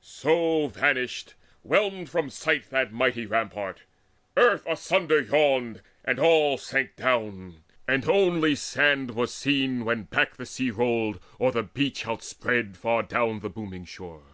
So 0.00 0.68
vanished, 0.68 1.34
whelmed 1.62 2.08
from 2.08 2.30
sight, 2.30 2.70
That 2.70 2.94
mighty 2.94 3.26
rampart. 3.26 3.82
Earth 4.38 4.64
asunder 4.66 5.20
yawned, 5.20 5.82
And 6.02 6.18
all 6.18 6.56
sank 6.56 6.96
down, 6.96 7.62
and 7.86 8.08
only 8.08 8.54
sand 8.54 9.10
was 9.10 9.34
seen, 9.34 9.84
When 9.84 10.04
back 10.04 10.36
the 10.38 10.46
sea 10.46 10.70
rolled, 10.70 11.20
o'er 11.38 11.50
the 11.50 11.62
beach 11.62 12.06
outspread 12.06 12.78
Far 12.78 13.02
down 13.02 13.40
the 13.40 13.48
heavy 13.48 13.52
booming 13.52 13.84
shore. 13.84 14.24